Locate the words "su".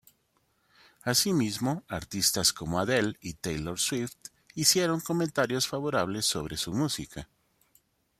6.57-6.73